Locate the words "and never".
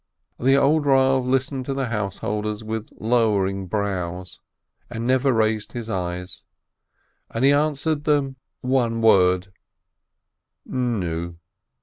4.89-5.31